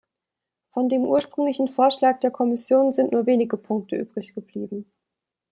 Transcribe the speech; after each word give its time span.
Von 0.69 0.89
dem 0.89 1.03
ursprünglichen 1.03 1.67
Vorschlag 1.67 2.19
der 2.21 2.31
Kommission 2.31 2.91
sind 2.91 3.11
nur 3.11 3.27
wenige 3.27 3.55
Punkte 3.55 3.97
übrig 3.97 4.33
geblieben. 4.33 4.91